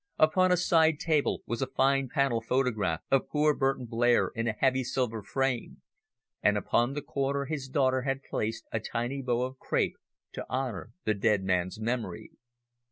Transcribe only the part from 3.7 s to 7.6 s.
Blair in a heavy silver frame, and upon the corner